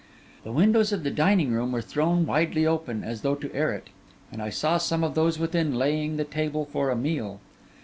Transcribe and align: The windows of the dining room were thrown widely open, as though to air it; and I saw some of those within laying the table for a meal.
The 0.43 0.51
windows 0.51 0.91
of 0.91 1.03
the 1.03 1.11
dining 1.11 1.51
room 1.51 1.71
were 1.71 1.79
thrown 1.83 2.25
widely 2.25 2.65
open, 2.65 3.03
as 3.03 3.21
though 3.21 3.35
to 3.35 3.53
air 3.53 3.71
it; 3.71 3.91
and 4.31 4.41
I 4.41 4.49
saw 4.49 4.79
some 4.79 5.03
of 5.03 5.13
those 5.13 5.37
within 5.37 5.75
laying 5.75 6.17
the 6.17 6.23
table 6.25 6.65
for 6.65 6.89
a 6.89 6.95
meal. 6.95 7.39